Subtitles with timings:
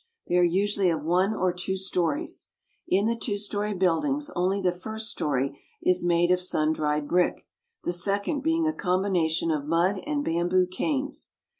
[0.27, 2.47] They are usually of one or two stories.
[2.87, 7.45] In the two story buildings only the first story is made of sun dried brick,
[7.83, 11.33] the second being a combination of mud and bamboo canes.